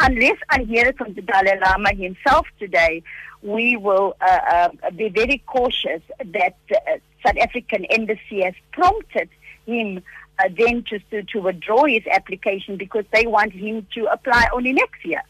unless 0.00 0.38
I 0.48 0.62
hear 0.62 0.86
it 0.86 0.96
from 0.96 1.14
the 1.14 1.22
Dalai 1.22 1.58
Lama 1.60 1.94
himself 1.94 2.46
today, 2.58 3.02
we 3.42 3.76
will 3.76 4.16
uh, 4.20 4.68
uh, 4.82 4.90
be 4.90 5.08
very 5.08 5.42
cautious 5.46 6.02
that 6.24 6.56
uh, 6.74 6.98
South 7.24 7.36
African 7.38 7.84
embassy 7.86 8.42
has 8.42 8.54
prompted 8.72 9.28
him 9.66 10.02
uh, 10.38 10.48
then 10.56 10.84
to, 10.84 11.22
to 11.22 11.40
withdraw 11.40 11.84
his 11.84 12.02
application 12.10 12.76
because 12.76 13.04
they 13.12 13.26
want 13.26 13.52
him 13.52 13.86
to 13.94 14.06
apply 14.06 14.48
only 14.52 14.72
next 14.72 15.04
year. 15.04 15.22